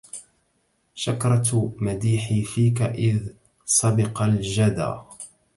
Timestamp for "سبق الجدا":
3.65-5.05